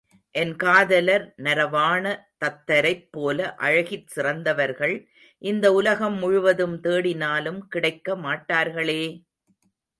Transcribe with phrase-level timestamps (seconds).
[0.35, 2.03] என் காதலர் நரவாண
[2.39, 4.95] தத்தரைப்போல அழகிற் சிறந்தவர்கள்
[5.41, 9.01] இந்த உலகம் முழுவதும் தேடினாலும் கிடைக்க மாட்டார்களே!